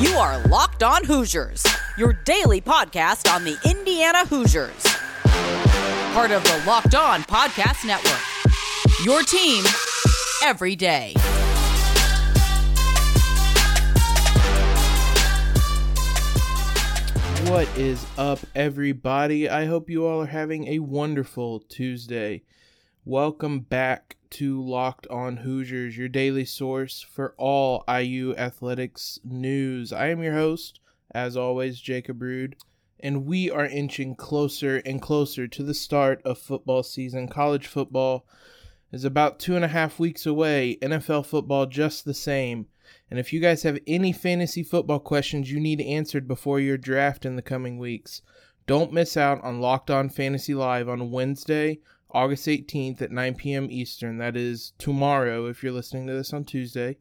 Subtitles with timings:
[0.00, 1.64] You are Locked On Hoosiers,
[1.96, 4.82] your daily podcast on the Indiana Hoosiers.
[6.12, 8.20] Part of the Locked On Podcast Network.
[9.04, 9.64] Your team
[10.42, 11.14] every day.
[17.48, 19.48] What is up, everybody?
[19.48, 22.42] I hope you all are having a wonderful Tuesday.
[23.04, 29.92] Welcome back to Locked On Hoosiers, your daily source for all IU athletics news.
[29.92, 30.80] I am your host,
[31.12, 32.56] as always, Jacob Rude,
[32.98, 37.28] and we are inching closer and closer to the start of football season.
[37.28, 38.26] College football
[38.90, 42.66] is about two and a half weeks away, NFL football just the same.
[43.08, 47.24] And if you guys have any fantasy football questions you need answered before your draft
[47.24, 48.20] in the coming weeks,
[48.66, 51.78] don't miss out on Locked On Fantasy Live on Wednesday,
[52.14, 53.68] August 18th at 9 p.m.
[53.70, 54.18] Eastern.
[54.18, 56.96] That is tomorrow if you're listening to this on Tuesday.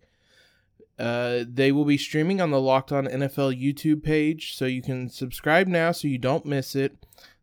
[1.00, 5.10] Uh, they will be streaming on the Locked On NFL YouTube page, so you can
[5.10, 6.98] subscribe now so you don't miss it.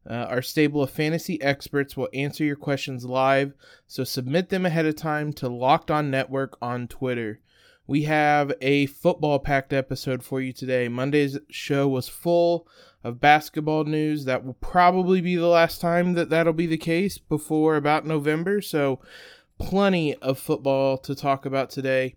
[0.08, 3.52] Uh, our stable of fantasy experts will answer your questions live,
[3.86, 7.40] so submit them ahead of time to Locked On Network on Twitter.
[7.86, 10.88] We have a football packed episode for you today.
[10.88, 12.68] Monday's show was full
[13.02, 14.24] of basketball news.
[14.24, 18.60] That will probably be the last time that that'll be the case before about November.
[18.60, 19.00] So,
[19.58, 22.14] plenty of football to talk about today.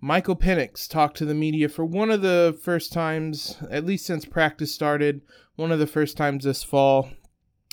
[0.00, 4.24] Michael Penix talked to the media for one of the first times, at least since
[4.24, 5.22] practice started,
[5.56, 7.10] one of the first times this fall.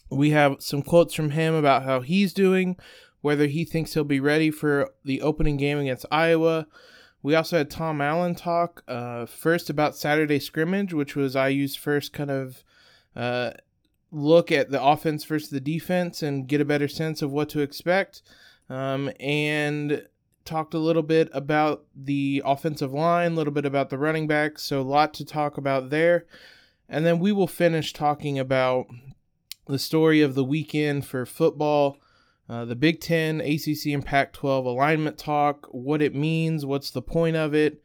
[0.09, 2.78] We have some quotes from him about how he's doing,
[3.22, 6.67] whether he thinks he'll be ready for the opening game against Iowa.
[7.26, 12.14] We also had Tom Allen talk uh, first about Saturday scrimmage, which was IU's first
[12.14, 12.64] kind of
[13.16, 13.54] uh,
[14.12, 17.62] look at the offense versus the defense and get a better sense of what to
[17.62, 18.22] expect.
[18.70, 20.08] Um, and
[20.44, 24.62] talked a little bit about the offensive line, a little bit about the running backs,
[24.62, 26.28] so a lot to talk about there.
[26.88, 28.86] And then we will finish talking about
[29.66, 31.97] the story of the weekend for football
[32.47, 37.01] uh, the Big Ten, ACC, and Pac 12 alignment talk, what it means, what's the
[37.01, 37.81] point of it,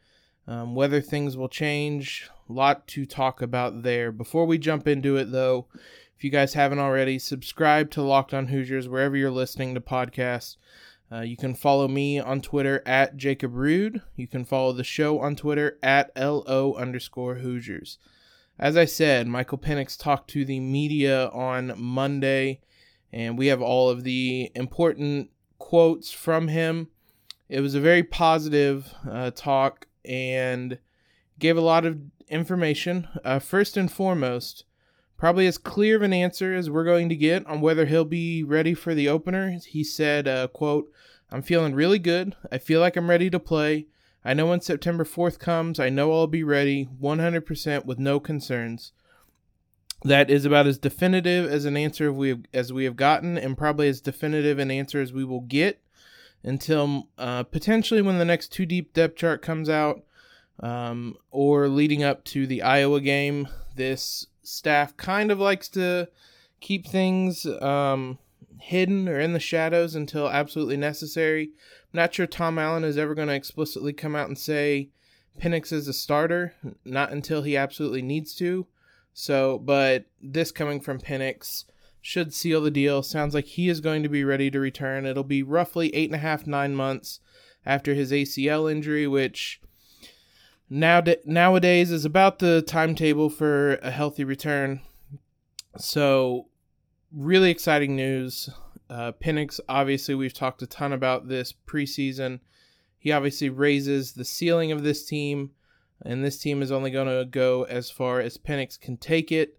[0.47, 2.29] um, whether things will change.
[2.49, 4.13] A lot to talk about there.
[4.13, 5.67] Before we jump into it, though,
[6.17, 10.57] if you guys haven't already, subscribe to Locked On Hoosiers wherever you're listening to podcasts.
[11.11, 14.03] Uh, you can follow me on Twitter at Jacob Rude.
[14.17, 17.99] You can follow the show on Twitter at LO underscore Hoosiers.
[18.59, 22.61] As I said, Michael Penix talked to the media on Monday
[23.13, 26.89] and we have all of the important quotes from him.
[27.49, 30.79] It was a very positive uh, talk and
[31.39, 33.09] gave a lot of information.
[33.25, 34.65] Uh, first and foremost,
[35.17, 38.43] probably as clear of an answer as we're going to get on whether he'll be
[38.43, 39.59] ready for the opener.
[39.67, 40.91] He said, uh, "quote
[41.33, 42.35] I'm feeling really good.
[42.51, 43.87] I feel like I'm ready to play.
[44.25, 48.93] I know when September 4th comes, I know I'll be ready 100% with no concerns
[50.05, 53.59] that is about as definitive as an answer we have, as we have gotten, and
[53.59, 55.83] probably as definitive an answer as we will get
[56.43, 60.03] until uh, potentially when the next two deep depth chart comes out,
[60.61, 63.49] um, or leading up to the Iowa game.
[63.77, 66.09] This staff kind of likes to
[66.61, 68.19] keep things um,
[68.59, 71.51] hidden or in the shadows until absolutely necessary.
[71.93, 74.91] I'm not sure Tom Allen is ever going to explicitly come out and say
[75.41, 78.67] Penix is a starter, not until he absolutely needs to.
[79.21, 81.67] So, but this coming from Penix
[82.01, 83.03] should seal the deal.
[83.03, 85.05] Sounds like he is going to be ready to return.
[85.05, 87.21] It'll be roughly eight and a half, nine months
[87.67, 89.61] after his ACL injury, which
[90.71, 94.81] now nowadays is about the timetable for a healthy return.
[95.77, 96.47] So,
[97.13, 98.49] really exciting news.
[98.89, 102.41] Uh, Penix, obviously, we've talked a ton about this preseason.
[102.99, 105.51] He obviously raises the ceiling of this team
[106.03, 109.59] and this team is only going to go as far as Penix can take it.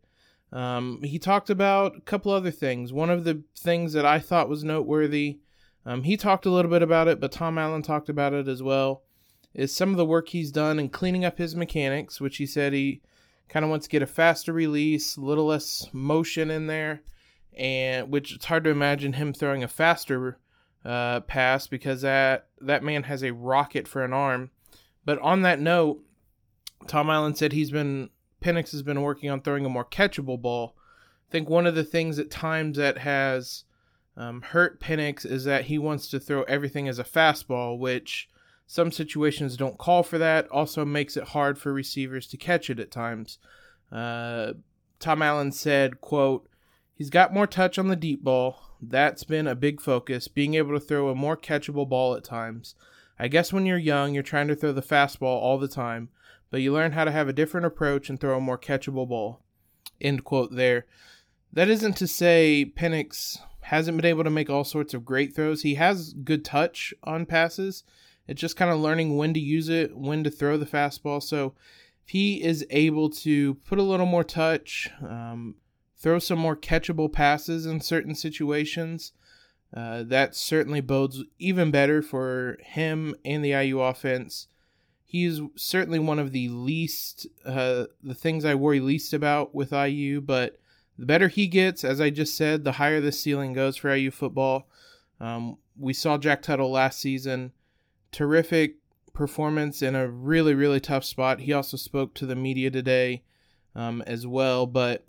[0.52, 2.91] Um, he talked about a couple other things.
[2.91, 5.40] One of the things that I thought was noteworthy,
[5.85, 8.62] um, he talked a little bit about it, but Tom Allen talked about it as
[8.62, 9.03] well,
[9.53, 12.73] is some of the work he's done in cleaning up his mechanics, which he said
[12.73, 13.02] he
[13.47, 17.02] kind of wants to get a faster release, a little less motion in there,
[17.58, 20.38] and which it's hard to imagine him throwing a faster
[20.84, 24.49] uh, pass because that that man has a rocket for an arm.
[25.05, 26.02] But on that note,
[26.87, 28.09] Tom Allen said he's been
[28.41, 30.75] Penix has been working on throwing a more catchable ball.
[31.29, 33.63] I think one of the things at times that has
[34.17, 38.29] um, hurt Penix is that he wants to throw everything as a fastball, which
[38.67, 40.47] some situations don't call for that.
[40.49, 43.37] Also makes it hard for receivers to catch it at times.
[43.91, 44.53] Uh,
[44.99, 46.47] Tom Allen said, "quote
[46.93, 48.59] He's got more touch on the deep ball.
[48.81, 52.75] That's been a big focus, being able to throw a more catchable ball at times.
[53.17, 56.09] I guess when you're young, you're trying to throw the fastball all the time."
[56.52, 59.42] But you learn how to have a different approach and throw a more catchable ball.
[60.00, 60.86] End quote there.
[61.53, 65.62] That isn't to say Penix hasn't been able to make all sorts of great throws.
[65.62, 67.84] He has good touch on passes.
[68.28, 71.24] It's just kind of learning when to use it, when to throw the fastball.
[71.24, 71.53] So
[72.06, 75.56] if he is able to put a little more touch, um,
[75.98, 79.14] throw some more catchable passes in certain situations,
[79.76, 84.48] uh, that certainly bodes even better for him and the IU offense.
[85.11, 90.22] He's certainly one of the least, uh, the things I worry least about with IU,
[90.22, 90.58] but
[90.97, 94.09] the better he gets, as I just said, the higher the ceiling goes for IU
[94.09, 94.69] football.
[95.19, 97.52] Um, we saw Jack Tuttle last season.
[98.13, 98.78] Terrific
[99.11, 101.41] performance in a really, really tough spot.
[101.41, 103.23] He also spoke to the media today
[103.75, 105.03] um, as well, but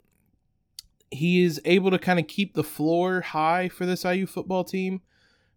[1.13, 5.01] he is able to kind of keep the floor high for this IU football team,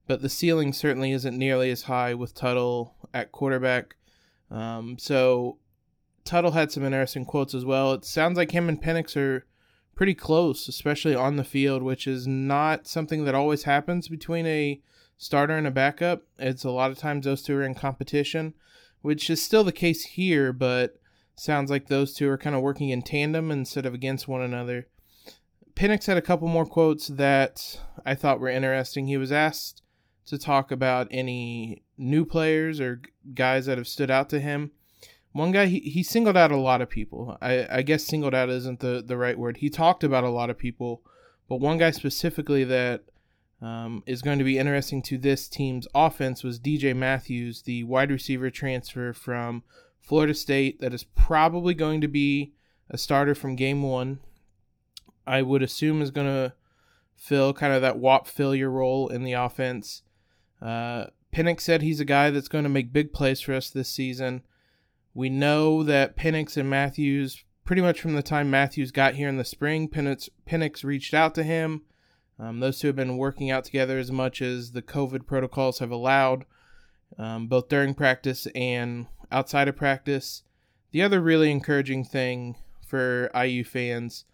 [0.05, 3.95] but the ceiling certainly isn't nearly as high with Tuttle at quarterback.
[4.55, 5.57] Um, so
[6.23, 7.93] Tuttle had some interesting quotes as well.
[7.93, 9.45] It sounds like him and Penix are
[9.95, 14.81] pretty close, especially on the field, which is not something that always happens between a
[15.17, 16.23] starter and a backup.
[16.39, 18.53] It's a lot of times those two are in competition,
[19.01, 20.99] which is still the case here, but
[21.35, 24.87] sounds like those two are kind of working in tandem instead of against one another.
[25.75, 29.07] Penix had a couple more quotes that I thought were interesting.
[29.07, 29.81] He was asked
[30.27, 33.01] to talk about any new players or
[33.33, 34.71] guys that have stood out to him.
[35.31, 37.37] One guy he, he singled out a lot of people.
[37.41, 39.57] I, I guess singled out isn't the, the right word.
[39.57, 41.01] He talked about a lot of people,
[41.49, 43.03] but one guy specifically that
[43.61, 48.11] um, is going to be interesting to this team's offense was DJ Matthews, the wide
[48.11, 49.63] receiver transfer from
[50.01, 52.53] Florida State, that is probably going to be
[52.89, 54.19] a starter from game one
[55.27, 56.53] I would assume is going to
[57.15, 60.03] fill kind of that Whop Philyor role in the offense.
[60.65, 61.07] Uh,
[61.57, 64.41] said he's a guy that's going to make big plays for us this season.
[65.13, 69.37] We know that Penix and Matthews, pretty much from the time Matthews got here in
[69.37, 71.81] the spring, Penix reached out to him.
[72.39, 75.91] Um, those two have been working out together as much as the COVID protocols have
[75.91, 76.45] allowed,
[77.17, 80.43] um, both during practice and outside of practice.
[80.91, 84.25] The other really encouraging thing for IU fans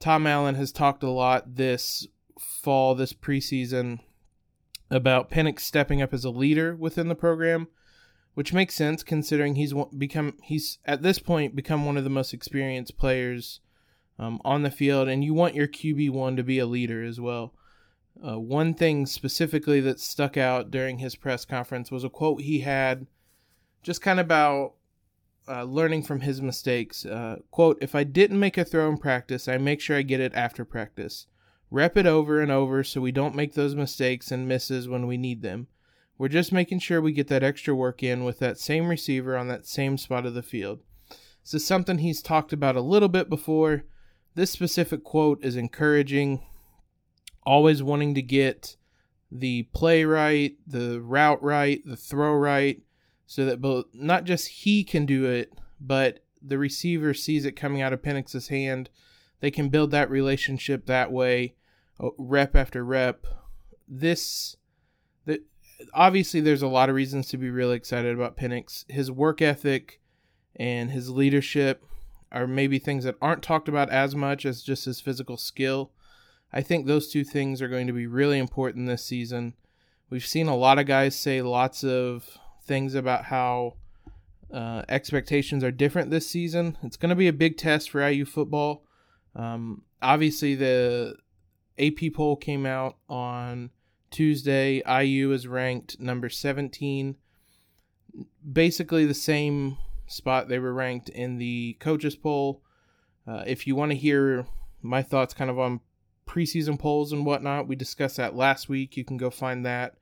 [0.00, 2.06] Tom Allen has talked a lot this
[2.38, 4.00] fall, this preseason,
[4.90, 7.68] about Penix stepping up as a leader within the program,
[8.34, 12.32] which makes sense considering he's become he's at this point become one of the most
[12.32, 13.60] experienced players
[14.18, 17.20] um, on the field, and you want your QB one to be a leader as
[17.20, 17.54] well.
[18.26, 22.60] Uh, one thing specifically that stuck out during his press conference was a quote he
[22.60, 23.06] had,
[23.82, 24.74] just kind of about
[25.48, 27.06] uh, learning from his mistakes.
[27.06, 30.20] Uh, quote, if I didn't make a throw in practice, I make sure I get
[30.20, 31.26] it after practice.
[31.70, 35.16] Rep it over and over so we don't make those mistakes and misses when we
[35.16, 35.66] need them.
[36.16, 39.48] We're just making sure we get that extra work in with that same receiver on
[39.48, 40.80] that same spot of the field.
[41.44, 43.84] This is something he's talked about a little bit before.
[44.34, 46.42] This specific quote is encouraging,
[47.44, 48.76] always wanting to get
[49.30, 52.82] the play right, the route right, the throw right,
[53.26, 57.82] so that both not just he can do it, but the receiver sees it coming
[57.82, 58.90] out of Penix's hand.
[59.40, 61.54] They can build that relationship that way,
[62.00, 63.26] uh, rep after rep.
[63.86, 64.56] This,
[65.24, 65.42] the,
[65.94, 68.84] obviously, there's a lot of reasons to be really excited about Penix.
[68.90, 70.00] His work ethic
[70.56, 71.84] and his leadership
[72.32, 75.92] are maybe things that aren't talked about as much as just his physical skill.
[76.52, 79.54] I think those two things are going to be really important this season.
[80.10, 83.74] We've seen a lot of guys say lots of things about how
[84.52, 86.78] uh, expectations are different this season.
[86.82, 88.84] It's going to be a big test for IU football.
[89.38, 91.16] Um, obviously, the
[91.78, 93.70] AP poll came out on
[94.10, 94.82] Tuesday.
[94.86, 97.16] IU is ranked number 17,
[98.52, 102.62] basically the same spot they were ranked in the coaches poll.
[103.26, 104.46] Uh, if you want to hear
[104.82, 105.80] my thoughts kind of on
[106.26, 108.96] preseason polls and whatnot, we discussed that last week.
[108.96, 109.94] You can go find that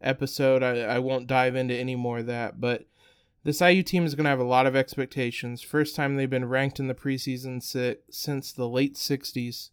[0.00, 0.62] episode.
[0.62, 2.86] I, I won't dive into any more of that, but
[3.42, 5.62] this IU team is going to have a lot of expectations.
[5.62, 7.62] First time they've been ranked in the preseason
[8.10, 9.70] since the late 60s.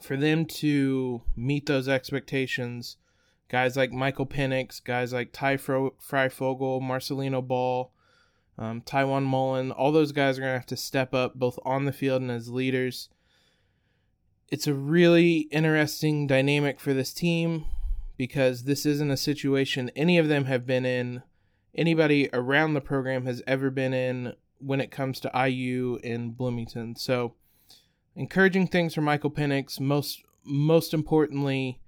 [0.00, 2.96] For them to meet those expectations,
[3.50, 7.92] guys like Michael Penix, guys like Ty Fro- Fryfogle, Marcelino Ball,
[8.56, 11.84] um, Tiawan Mullen, all those guys are going to have to step up both on
[11.84, 13.10] the field and as leaders.
[14.48, 17.66] It's a really interesting dynamic for this team
[18.16, 21.22] because this isn't a situation any of them have been in,
[21.74, 26.96] anybody around the program has ever been in when it comes to IU in Bloomington.
[26.96, 27.34] So,
[28.14, 29.80] encouraging things for Michael Penix.
[29.80, 31.80] Most most importantly,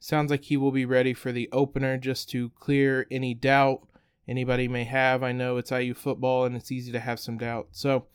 [0.00, 3.86] sounds like he will be ready for the opener just to clear any doubt
[4.26, 5.22] anybody may have.
[5.22, 7.68] I know it's IU football and it's easy to have some doubt.
[7.72, 8.06] So,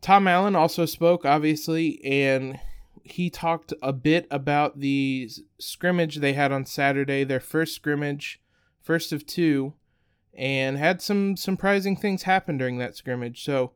[0.00, 2.60] Tom Allen also spoke, obviously, and
[3.02, 8.40] he talked a bit about the scrimmage they had on Saturday, their first scrimmage,
[8.82, 9.74] first of two,
[10.34, 13.44] and had some surprising things happen during that scrimmage.
[13.44, 13.72] So,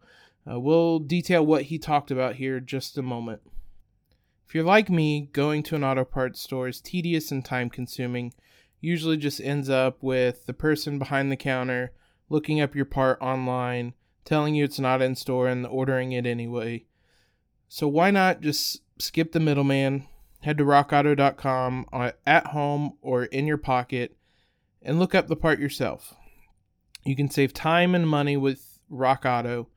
[0.51, 3.43] uh, we'll detail what he talked about here just a moment.
[4.47, 8.35] If you're like me, going to an auto parts store is tedious and time consuming.
[8.81, 11.93] Usually just ends up with the person behind the counter
[12.33, 13.93] looking up your part online,
[14.25, 16.85] telling you it's not in store, and ordering it anyway.
[17.69, 20.07] So why not just skip the middleman,
[20.41, 24.17] head to rockauto.com uh, at home or in your pocket,
[24.81, 26.15] and look up the part yourself.
[27.05, 29.69] You can save time and money with Rock Auto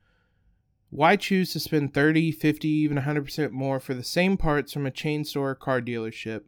[0.90, 4.90] why choose to spend 30, 50, even 100% more for the same parts from a
[4.90, 6.42] chain store or car dealership?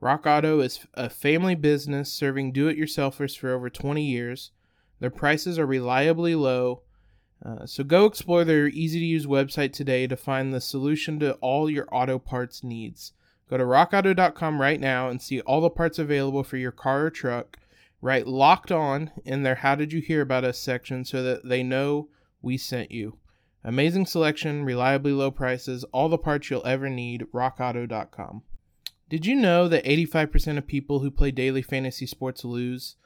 [0.00, 4.52] Rock Auto is a family business serving do it yourselfers for over 20 years.
[5.00, 6.82] Their prices are reliably low.
[7.44, 11.34] Uh, so go explore their easy to use website today to find the solution to
[11.34, 13.12] all your auto parts needs.
[13.50, 17.10] Go to rockauto.com right now and see all the parts available for your car or
[17.10, 17.58] truck.
[18.04, 21.62] Write locked on in their How Did You Hear About Us section so that they
[21.62, 22.10] know
[22.42, 23.16] we sent you.
[23.64, 28.42] Amazing selection, reliably low prices, all the parts you'll ever need, rockauto.com.
[29.08, 32.96] Did you know that 85% of people who play daily fantasy sports lose?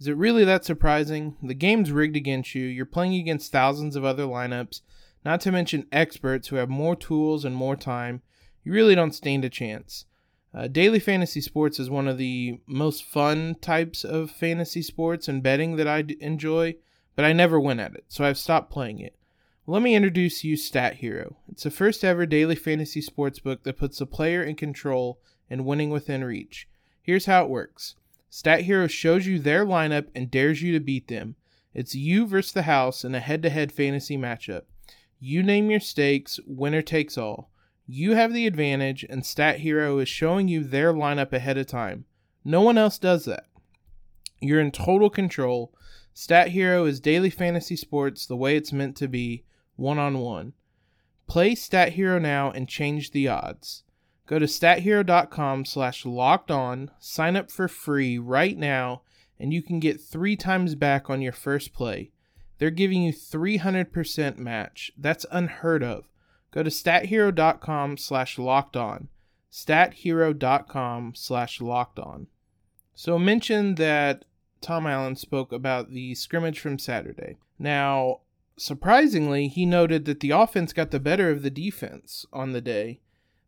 [0.00, 1.36] Is it really that surprising?
[1.40, 4.80] The game's rigged against you, you're playing against thousands of other lineups,
[5.24, 8.22] not to mention experts who have more tools and more time.
[8.64, 10.06] You really don't stand a chance.
[10.52, 15.42] Uh, daily fantasy sports is one of the most fun types of fantasy sports and
[15.42, 16.74] betting that I d- enjoy,
[17.14, 19.14] but I never win at it, so I've stopped playing it.
[19.66, 21.36] Let me introduce you Stat Hero.
[21.48, 25.64] It's the first ever daily fantasy sports book that puts the player in control and
[25.64, 26.68] winning within reach.
[27.00, 27.94] Here's how it works
[28.28, 31.36] Stat Hero shows you their lineup and dares you to beat them.
[31.72, 34.62] It's you versus the house in a head to head fantasy matchup.
[35.20, 37.50] You name your stakes, winner takes all.
[37.92, 42.04] You have the advantage, and Stat Hero is showing you their lineup ahead of time.
[42.44, 43.46] No one else does that.
[44.40, 45.74] You're in total control.
[46.14, 49.42] Stat Hero is daily fantasy sports the way it's meant to be
[49.74, 50.52] one on one.
[51.26, 53.82] Play Stat Hero now and change the odds.
[54.24, 59.02] Go to stathero.com slash locked on, sign up for free right now,
[59.36, 62.12] and you can get three times back on your first play.
[62.58, 64.92] They're giving you 300% match.
[64.96, 66.09] That's unheard of.
[66.52, 69.08] Go to stathero.com slash locked on.
[69.52, 72.26] stathero.com slash locked on.
[72.94, 74.24] So mention that
[74.60, 77.36] Tom Allen spoke about the scrimmage from Saturday.
[77.58, 78.20] Now,
[78.56, 83.00] surprisingly, he noted that the offense got the better of the defense on the day.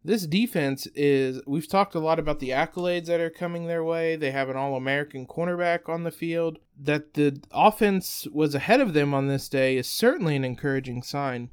[0.04, 4.16] This defense is, we've talked a lot about the accolades that are coming their way.
[4.16, 6.59] They have an All American cornerback on the field.
[6.80, 11.50] That the offense was ahead of them on this day is certainly an encouraging sign.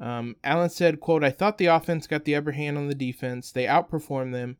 [0.00, 3.52] Um, Allen said, quote, I thought the offense got the upper hand on the defense.
[3.52, 4.56] They outperformed them.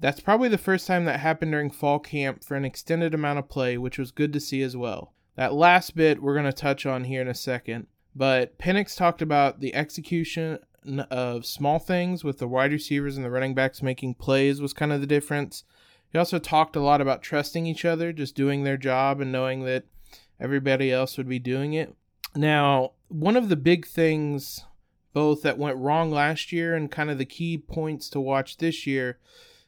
[0.00, 3.48] That's probably the first time that happened during fall camp for an extended amount of
[3.48, 5.14] play, which was good to see as well.
[5.36, 7.86] That last bit we're going to touch on here in a second.
[8.14, 10.58] But Penix talked about the execution
[11.10, 14.92] of small things with the wide receivers and the running backs making plays was kind
[14.92, 15.64] of the difference.
[16.12, 19.64] He also talked a lot about trusting each other, just doing their job and knowing
[19.64, 19.84] that
[20.40, 21.94] everybody else would be doing it.
[22.34, 24.64] Now, one of the big things
[25.12, 28.86] both that went wrong last year and kind of the key points to watch this
[28.86, 29.18] year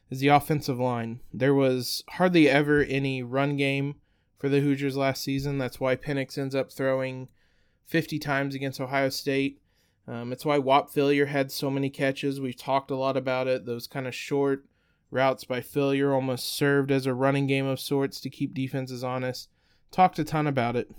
[0.09, 1.21] is the offensive line.
[1.33, 3.95] There was hardly ever any run game
[4.37, 5.57] for the Hoosiers last season.
[5.57, 7.29] That's why Penix ends up throwing
[7.85, 9.61] 50 times against Ohio State.
[10.07, 12.39] Um, it's why Whop Philyor had so many catches.
[12.39, 13.65] We've talked a lot about it.
[13.65, 14.65] Those kind of short
[15.11, 19.49] routes by Philyor almost served as a running game of sorts to keep defenses honest.
[19.91, 20.91] Talked a ton about it.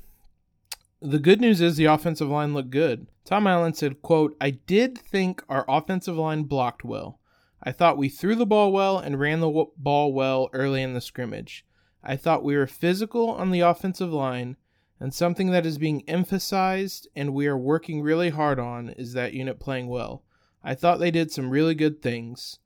[1.03, 3.07] The good news is the offensive line looked good.
[3.25, 7.21] Tom Allen said, quote, I did think our offensive line blocked well.
[7.63, 11.01] I thought we threw the ball well and ran the ball well early in the
[11.01, 11.65] scrimmage.
[12.05, 14.57] I thought we were physical on the offensive line,
[14.99, 19.33] and something that is being emphasized and we are working really hard on is that
[19.33, 20.23] unit playing well.
[20.63, 22.59] I thought they did some really good things.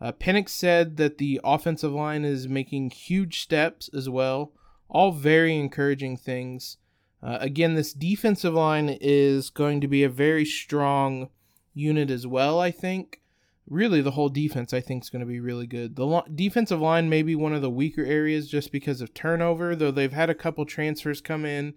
[0.00, 4.52] Uh, Penix said that the offensive line is making huge steps as well.
[4.88, 6.78] All very encouraging things.
[7.22, 11.28] Uh, again, this defensive line is going to be a very strong
[11.74, 13.22] unit as well, I think
[13.68, 15.96] really the whole defense I think is going to be really good.
[15.96, 19.74] The lo- defensive line may be one of the weaker areas just because of turnover,
[19.74, 21.74] though they've had a couple transfers come in.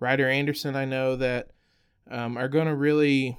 [0.00, 1.50] Ryder Anderson, I know that
[2.10, 3.38] um, are going to really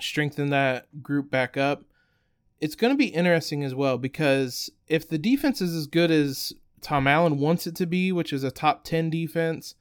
[0.00, 1.84] strengthen that group back up.
[2.60, 6.52] It's going to be interesting as well because if the defense is as good as
[6.80, 9.74] Tom Allen wants it to be, which is a top 10 defense.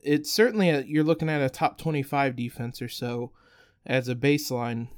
[0.00, 3.32] It's certainly a, you're looking at a top 25 defense or so
[3.86, 4.88] as a baseline.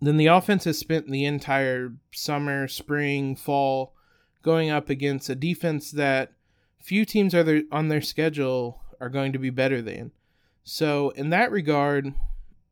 [0.00, 3.94] Then the offense has spent the entire summer, spring, fall
[4.42, 6.32] going up against a defense that
[6.80, 10.12] few teams are there, on their schedule are going to be better than.
[10.64, 12.14] So in that regard,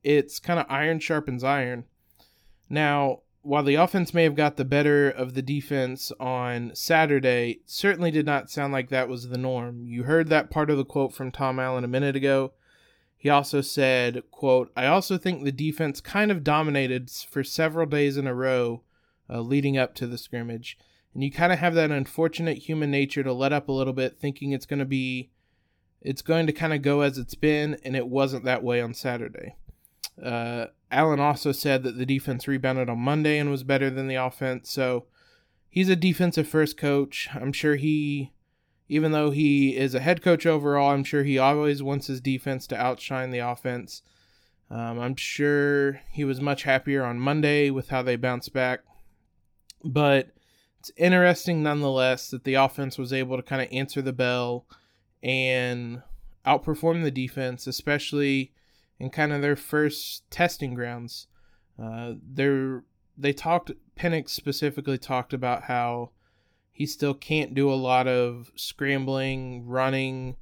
[0.03, 1.85] it's kind of iron sharpens iron.
[2.71, 8.11] Now, while the offense may have got the better of the defense on Saturday, certainly
[8.11, 9.87] did not sound like that was the norm.
[9.87, 12.53] You heard that part of the quote from Tom Allen a minute ago.
[13.17, 18.19] He also said, quote, I also think the defense kind of dominated for several days
[18.19, 18.83] in a row
[19.31, 20.77] uh, leading up to the scrimmage.
[21.15, 24.21] And you kind of have that unfortunate human nature to let up a little bit,
[24.21, 25.31] thinking it's going to be,
[26.03, 28.93] it's going to kind of go as it's been, and it wasn't that way on
[28.93, 29.57] Saturday.
[30.23, 34.15] Uh, Allen also said that the defense rebounded on Monday and was better than the
[34.15, 34.71] offense.
[34.71, 35.07] So
[35.69, 37.29] he's a defensive first coach.
[37.35, 38.33] I'm sure he,
[38.89, 42.67] even though he is a head coach overall, I'm sure he always wants his defense
[42.69, 44.03] to outshine the offense.
[44.71, 48.81] Um, I'm sure he was much happier on Monday with how they bounced back.
[49.85, 50.31] But
[50.81, 54.67] it's interesting nonetheless that the offense was able to kind of answer the bell
[55.23, 56.03] and
[56.47, 58.53] outperform the defense, especially
[58.99, 61.27] in kind of their first testing grounds.
[61.81, 62.79] Uh, they
[63.17, 66.11] they talked Penix specifically talked about how
[66.73, 70.37] he still can't do a lot of scrambling, running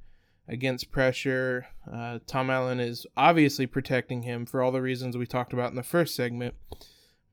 [0.47, 1.67] against pressure.
[1.91, 5.75] Uh, Tom Allen is obviously protecting him for all the reasons we talked about in
[5.75, 6.53] the first segment.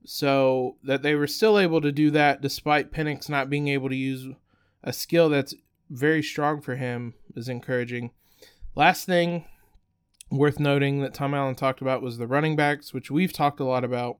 [0.06, 3.96] So that they were still able to do that despite Penix not being able to
[3.96, 4.26] use
[4.82, 5.54] a skill that's
[5.90, 8.10] very strong for him is encouraging.
[8.74, 9.44] Last thing
[10.36, 13.64] worth noting that Tom Allen talked about was the running backs, which we've talked a
[13.64, 14.18] lot about.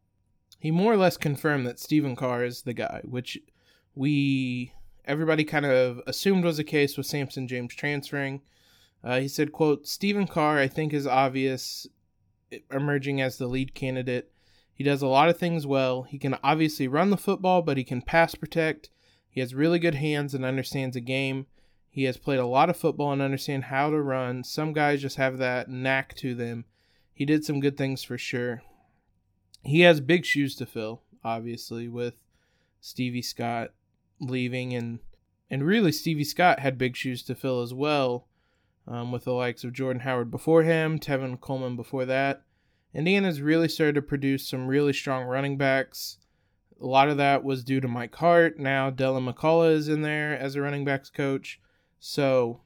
[0.59, 3.39] He more or less confirmed that Stephen Carr is the guy, which
[3.95, 4.73] we
[5.05, 8.41] everybody kind of assumed was the case with Samson James transferring.
[9.03, 11.87] Uh, he said, "quote Stephen Carr, I think, is obvious,
[12.71, 14.31] emerging as the lead candidate.
[14.73, 16.03] He does a lot of things well.
[16.03, 18.91] He can obviously run the football, but he can pass protect.
[19.29, 21.47] He has really good hands and understands the game.
[21.95, 24.43] He has played a lot of football and understand how to run.
[24.43, 26.65] Some guys just have that knack to them.
[27.13, 28.65] He did some good things for sure.
[29.63, 32.15] He has big shoes to fill, obviously, with
[32.81, 33.71] Stevie Scott
[34.19, 34.99] leaving and
[35.49, 38.27] and really Stevie Scott had big shoes to fill as well,
[38.89, 42.43] um, with the likes of Jordan Howard before him, Tevin Coleman before that.
[42.93, 46.19] Indiana's really started to produce some really strong running backs.
[46.81, 48.59] A lot of that was due to Mike Hart.
[48.59, 51.61] Now Deland McCullough is in there as a running backs coach.
[52.07, 52.61] So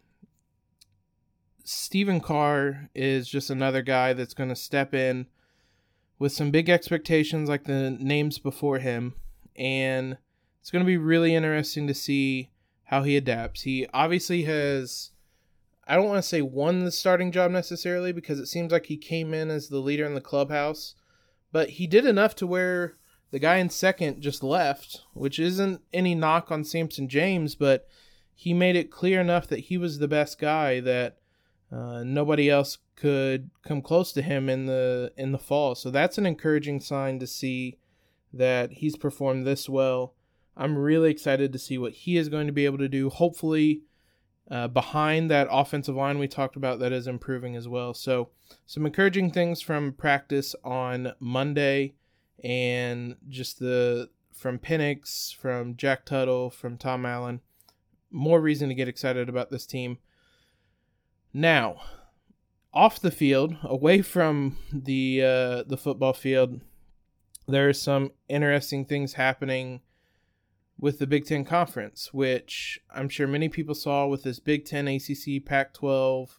[1.62, 5.28] Stephen Carr is just another guy that's going to step in
[6.18, 9.14] with some big expectations like the names before him
[9.54, 10.18] and
[10.60, 12.50] it's going to be really interesting to see
[12.82, 13.62] how he adapts.
[13.62, 15.12] He obviously has
[15.86, 18.96] I don't want to say won the starting job necessarily because it seems like he
[18.96, 20.96] came in as the leader in the clubhouse,
[21.52, 22.96] but he did enough to where
[23.30, 27.86] the guy in second just left, which isn't any knock on Samson James, but
[28.40, 31.16] he made it clear enough that he was the best guy that
[31.72, 35.74] uh, nobody else could come close to him in the in the fall.
[35.74, 37.78] So that's an encouraging sign to see
[38.32, 40.14] that he's performed this well.
[40.56, 43.10] I'm really excited to see what he is going to be able to do.
[43.10, 43.82] Hopefully,
[44.48, 47.92] uh, behind that offensive line we talked about, that is improving as well.
[47.92, 48.28] So
[48.66, 51.94] some encouraging things from practice on Monday,
[52.44, 57.40] and just the from Penix, from Jack Tuttle, from Tom Allen
[58.10, 59.98] more reason to get excited about this team.
[61.32, 61.80] Now,
[62.72, 66.60] off the field, away from the uh, the football field,
[67.46, 69.80] there are some interesting things happening
[70.78, 74.86] with the Big Ten Conference, which I'm sure many people saw with this Big Ten,
[74.86, 76.38] ACC, Pac 12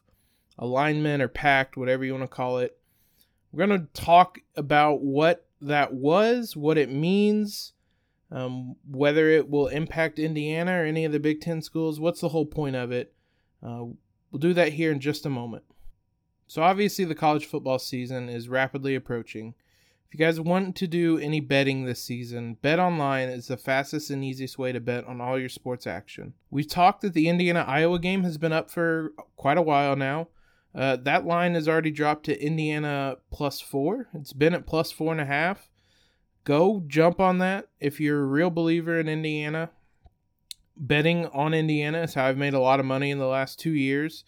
[0.58, 2.78] alignment or pact, whatever you want to call it.
[3.52, 7.74] We're going to talk about what that was, what it means,
[8.32, 12.30] um, whether it will impact Indiana or any of the Big Ten schools, what's the
[12.30, 13.14] whole point of it?
[13.64, 13.86] Uh,
[14.32, 15.64] we'll do that here in just a moment.
[16.48, 19.54] So, obviously, the college football season is rapidly approaching.
[20.08, 24.10] If you guys want to do any betting this season, Bet Online is the fastest
[24.10, 26.34] and easiest way to bet on all your sports action.
[26.50, 30.30] We've talked that the Indiana Iowa game has been up for quite a while now.
[30.74, 34.08] Uh, that line has already dropped to Indiana plus four.
[34.16, 35.70] It's been at plus four and a half
[36.44, 39.72] go jump on that if you're a real believer in Indiana.
[40.78, 43.74] Betting on Indiana is how I've made a lot of money in the last two
[43.74, 44.24] years.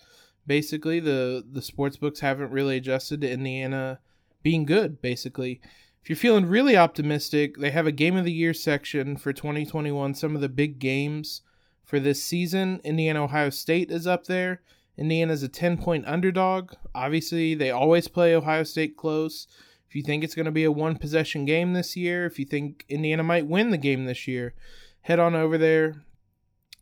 [0.45, 3.99] Basically, the the sports books haven't really adjusted to Indiana
[4.43, 5.01] being good.
[5.01, 5.61] Basically,
[6.01, 10.15] if you're feeling really optimistic, they have a game of the year section for 2021.
[10.15, 11.41] Some of the big games
[11.83, 12.81] for this season.
[12.83, 14.61] Indiana Ohio State is up there.
[14.97, 16.73] Indiana's a 10 point underdog.
[16.95, 19.47] Obviously, they always play Ohio State close.
[19.91, 22.45] If you think it's going to be a one possession game this year, if you
[22.45, 24.53] think Indiana might win the game this year,
[25.01, 26.05] head on over there,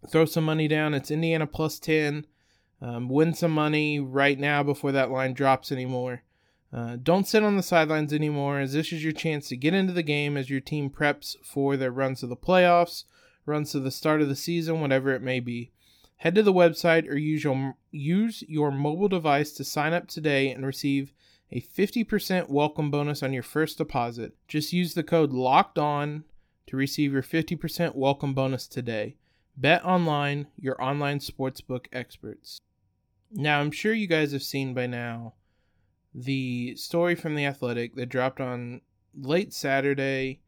[0.08, 0.94] throw some money down.
[0.94, 2.28] It's Indiana plus 10.
[2.84, 6.22] Um, win some money right now before that line drops anymore.
[6.72, 9.92] Uh, don't sit on the sidelines anymore, as this is your chance to get into
[9.92, 13.06] the game as your team preps for their runs to the playoffs,
[13.44, 15.72] runs to the start of the season, whatever it may be.
[16.18, 20.52] Head to the website or use your, use your mobile device to sign up today
[20.52, 21.12] and receive
[21.52, 24.34] a 50% welcome bonus on your first deposit.
[24.48, 26.24] Just use the code LOCKED ON
[26.68, 29.16] to receive your 50% welcome bonus today.
[29.58, 32.62] Bet online, your online sportsbook experts.
[33.32, 35.34] Now, I'm sure you guys have seen by now
[36.14, 38.82] the story from The Athletic that dropped on
[39.16, 40.42] late Saturday.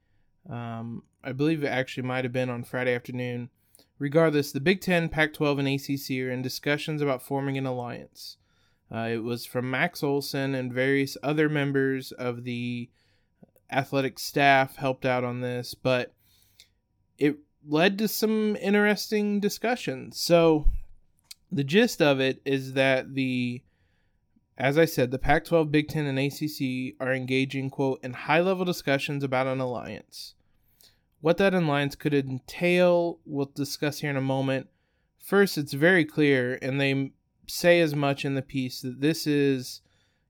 [0.50, 3.50] Um, I believe it actually might have been on Friday afternoon.
[4.00, 8.38] Regardless, the Big Ten, Pac 12, and ACC are in discussions about forming an alliance.
[8.94, 12.90] Uh, it was from Max Olson and various other members of the
[13.72, 16.14] athletic staff helped out on this, but
[17.18, 20.20] it led to some interesting discussions.
[20.20, 20.68] So,
[21.52, 23.62] the gist of it is that the
[24.62, 28.42] as I said, the Pac 12, Big Ten, and ACC are engaging, quote, in high
[28.42, 30.36] level discussions about an alliance.
[31.20, 34.68] What that alliance could entail, we'll discuss here in a moment.
[35.18, 37.12] First, it's very clear, and they
[37.48, 39.82] say as much in the piece, that this is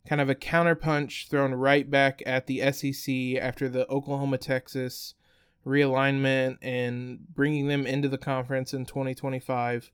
[0.08, 5.14] kind of a counterpunch thrown right back at the SEC after the Oklahoma Texas
[5.66, 9.92] realignment and bringing them into the conference in 2025.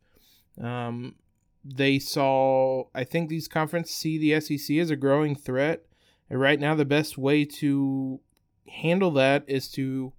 [0.61, 1.15] Um,
[1.63, 5.83] they saw, I think these conferences see the SEC as a growing threat.
[6.29, 8.19] And right now, the best way to
[8.67, 10.13] handle that is to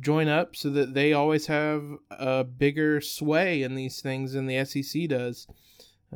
[0.00, 4.64] join up so that they always have a bigger sway in these things than the
[4.64, 5.46] SEC does.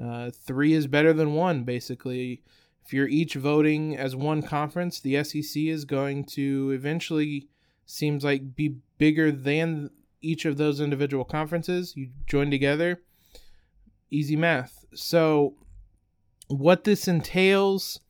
[0.02, 2.42] Uh, three is better than one, basically.
[2.84, 7.48] If you're each voting as one conference, the SEC is going to eventually,
[7.84, 9.90] seems like, be bigger than
[10.22, 11.96] each of those individual conferences.
[11.96, 13.00] You join together
[14.10, 14.84] easy math.
[14.94, 15.54] So,
[16.48, 18.00] what this entails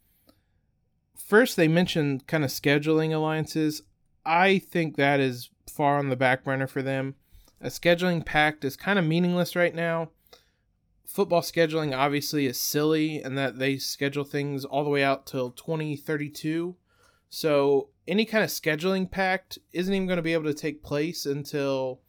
[1.16, 3.82] first, they mentioned kind of scheduling alliances.
[4.24, 7.14] I think that is far on the back burner for them.
[7.60, 10.10] A scheduling pact is kind of meaningless right now.
[11.10, 15.50] Football scheduling obviously is silly and that they schedule things all the way out till
[15.50, 16.76] 2032.
[17.28, 21.26] So any kind of scheduling pact isn't even going to be able to take place
[21.26, 22.00] until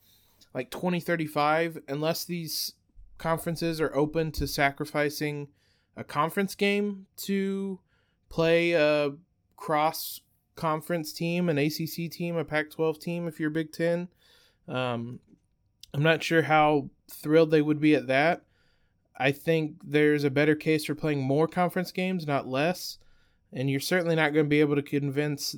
[0.54, 2.74] like 2035 unless these
[3.18, 5.48] conferences are open to sacrificing
[5.98, 7.80] a conference game to
[8.30, 9.14] play a
[9.56, 10.22] cross
[10.56, 14.10] conference team, an ACC team, a Pac 12 team if you're Big Ten.
[14.68, 15.20] Um,
[15.92, 18.44] I'm not sure how thrilled they would be at that.
[19.18, 22.98] I think there's a better case for playing more conference games, not less.
[23.54, 25.56] And you're certainly not going to be able to convince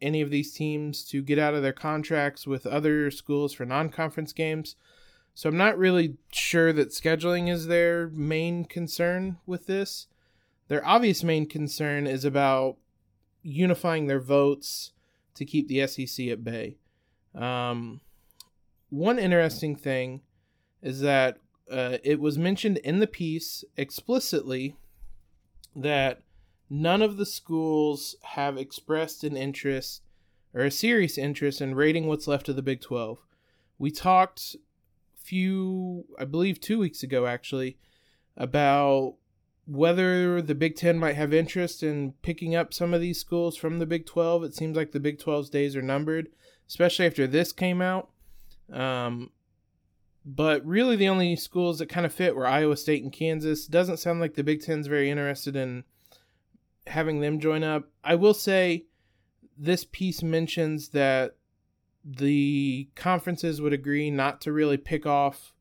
[0.00, 3.88] any of these teams to get out of their contracts with other schools for non
[3.88, 4.76] conference games.
[5.34, 10.08] So I'm not really sure that scheduling is their main concern with this.
[10.68, 12.76] Their obvious main concern is about
[13.42, 14.92] unifying their votes
[15.34, 16.76] to keep the SEC at bay.
[17.34, 18.00] Um,
[18.90, 20.20] one interesting thing
[20.82, 21.38] is that
[21.70, 24.76] uh, it was mentioned in the piece explicitly
[25.74, 26.22] that
[26.68, 30.02] none of the schools have expressed an interest
[30.54, 33.18] or a serious interest in raiding what's left of the Big 12.
[33.78, 34.56] We talked
[35.16, 37.78] few, I believe, two weeks ago actually,
[38.36, 39.14] about
[39.66, 43.78] whether the Big Ten might have interest in picking up some of these schools from
[43.78, 44.44] the Big 12.
[44.44, 46.28] It seems like the Big 12's days are numbered,
[46.68, 48.10] especially after this came out.
[48.72, 49.30] Um,
[50.24, 53.66] but really, the only schools that kind of fit were Iowa State and Kansas.
[53.66, 55.84] Doesn't sound like the Big Ten's very interested in
[56.86, 57.88] having them join up.
[58.04, 58.84] I will say
[59.58, 61.36] this piece mentions that
[62.04, 65.52] the conferences would agree not to really pick off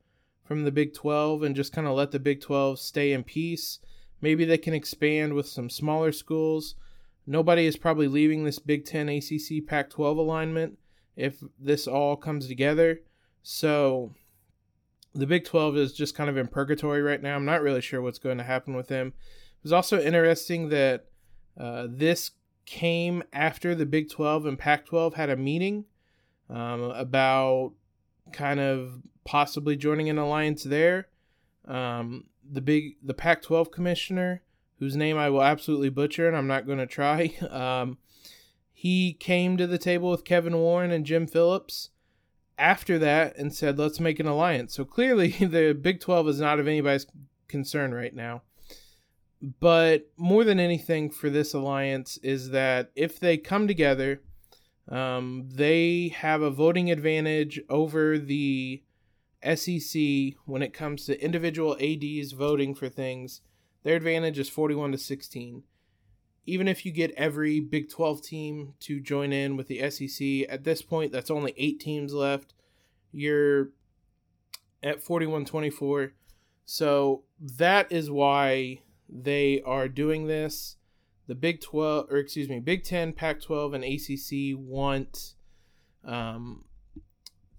[0.44, 3.80] from the Big 12 and just kind of let the Big 12 stay in peace.
[4.22, 6.76] Maybe they can expand with some smaller schools.
[7.26, 10.78] Nobody is probably leaving this Big 10 ACC Pac 12 alignment
[11.16, 13.02] if this all comes together.
[13.44, 14.14] So
[15.14, 17.36] the Big 12 is just kind of in purgatory right now.
[17.36, 19.08] I'm not really sure what's going to happen with them.
[19.08, 21.06] It was also interesting that
[21.60, 22.32] uh, this
[22.66, 25.86] came after the Big 12 and Pac 12 had a meeting
[26.50, 27.74] um, about
[28.32, 31.08] kind of possibly joining an alliance there.
[31.66, 34.42] Um, the big the Pac-12 commissioner,
[34.80, 37.34] whose name I will absolutely butcher, and I'm not going to try.
[37.50, 37.98] Um,
[38.74, 41.90] he came to the table with Kevin Warren and Jim Phillips
[42.62, 44.76] after that and said, let's make an alliance.
[44.76, 47.08] So clearly, the Big 12 is not of anybody's
[47.48, 48.44] concern right now.
[49.60, 54.22] But more than anything for this alliance is that if they come together,
[54.88, 58.84] um, they have a voting advantage over the
[59.44, 60.02] SEC
[60.46, 63.42] when it comes to individual ADs voting for things.
[63.84, 65.64] Their advantage is 41 to 16.
[66.46, 70.64] Even if you get every Big 12 team to join in with the SEC, at
[70.64, 72.54] this point, that's only eight teams left.
[73.12, 73.70] You're
[74.82, 76.14] at 41 24.
[76.66, 80.78] So that is why they are doing this.
[81.28, 85.36] The Big 12, or excuse me, Big 10, Pac 12, and ACC want
[86.04, 86.66] um,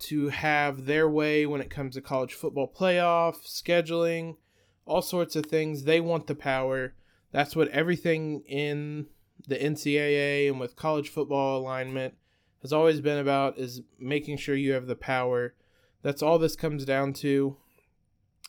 [0.00, 4.36] to have their way when it comes to college football playoff, scheduling,
[4.84, 5.84] all sorts of things.
[5.84, 6.94] They want the power.
[7.32, 9.06] That's what everything in
[9.48, 12.14] the NCAA and with college football alignment
[12.60, 15.54] has always been about is making sure you have the power.
[16.02, 17.56] That's all this comes down to.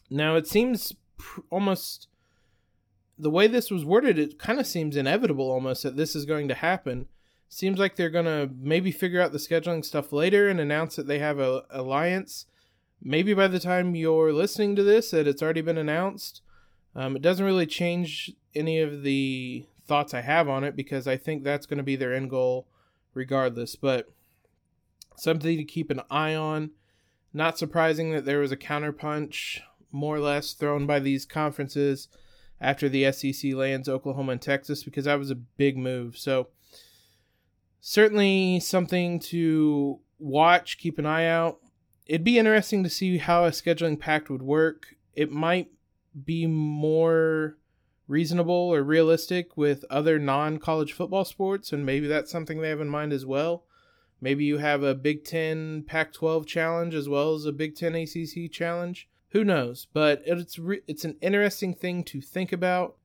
[0.10, 2.08] Now it seems pr- almost
[3.18, 6.48] the way this was worded, it kind of seems inevitable almost that this is going
[6.50, 7.08] to happen.
[7.48, 11.08] Seems like they're going to maybe figure out the scheduling stuff later and announce that
[11.08, 12.46] they have a alliance.
[13.02, 16.42] Maybe by the time you're listening to this, that it's already been announced.
[16.96, 21.18] Um, it doesn't really change any of the thoughts I have on it because I
[21.18, 22.68] think that's going to be their end goal
[23.14, 23.76] regardless.
[23.76, 24.10] But
[25.16, 26.72] something to keep an eye on.
[27.34, 29.60] Not surprising that there was a counterpunch,
[29.92, 32.08] more or less, thrown by these conferences
[32.62, 36.18] after the SEC lands Oklahoma and Texas because that was a big move.
[36.18, 36.48] So
[37.82, 41.60] certainly something to watch, keep an eye out.
[42.06, 44.96] It'd be interesting to see how a scheduling pact would work.
[45.16, 45.72] It might
[46.24, 47.58] be more
[48.08, 52.90] reasonable or realistic with other non-college football sports and maybe that's something they have in
[52.90, 53.64] mind as well.
[54.20, 58.52] Maybe you have a Big 10 Pac-12 challenge as well as a Big 10 ACC
[58.52, 59.88] challenge who knows?
[59.92, 62.98] But it's re- it's an interesting thing to think about.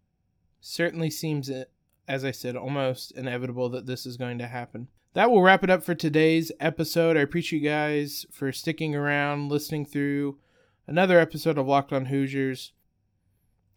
[0.61, 1.51] Certainly seems,
[2.07, 4.89] as I said, almost inevitable that this is going to happen.
[5.15, 7.17] That will wrap it up for today's episode.
[7.17, 10.39] I appreciate you guys for sticking around, listening through
[10.87, 12.73] another episode of Locked On Hoosiers.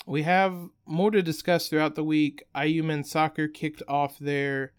[0.05, 2.43] We have more to discuss throughout the week.
[2.59, 4.73] IU men's soccer kicked off their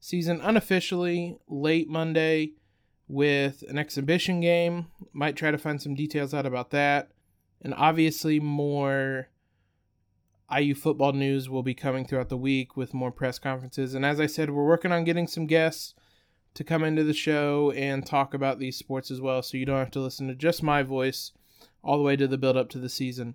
[0.00, 2.52] season unofficially late Monday
[3.08, 4.86] with an exhibition game.
[5.12, 7.10] Might try to find some details out about that.
[7.62, 9.28] And obviously, more
[10.54, 13.94] IU football news will be coming throughout the week with more press conferences.
[13.94, 15.94] And as I said, we're working on getting some guests
[16.54, 19.42] to come into the show and talk about these sports as well.
[19.42, 21.32] So you don't have to listen to just my voice
[21.82, 23.34] all the way to the build up to the season.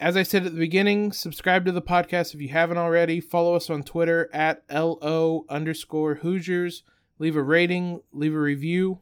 [0.00, 3.20] As I said at the beginning, subscribe to the podcast if you haven't already.
[3.20, 6.82] Follow us on Twitter at LO underscore Hoosiers.
[7.20, 8.98] Leave a rating, leave a review.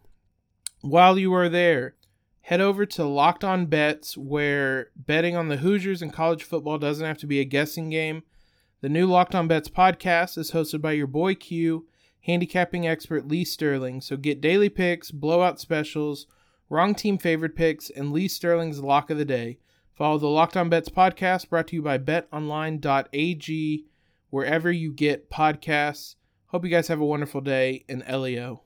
[0.82, 1.94] While you are there,
[2.42, 7.06] head over to Locked On Bets, where betting on the Hoosiers and college football doesn't
[7.06, 8.22] have to be a guessing game.
[8.82, 11.86] The new Locked On Bets podcast is hosted by your boy Q,
[12.26, 14.02] handicapping expert Lee Sterling.
[14.02, 16.26] So get daily picks, blowout specials,
[16.68, 19.58] wrong team favorite picks, and Lee Sterling's lock of the day.
[19.94, 23.86] Follow the Locked On Bets podcast brought to you by betonline.ag,
[24.30, 26.16] wherever you get podcasts.
[26.46, 28.62] Hope you guys have a wonderful day, and LEO.